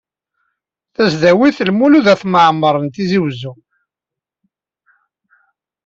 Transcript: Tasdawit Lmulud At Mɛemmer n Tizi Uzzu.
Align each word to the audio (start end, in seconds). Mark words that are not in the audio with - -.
Tasdawit 0.95 1.57
Lmulud 1.69 2.07
At 2.13 2.21
Mɛemmer 2.31 2.75
n 2.79 2.87
Tizi 2.93 3.19
Uzzu. 3.27 3.53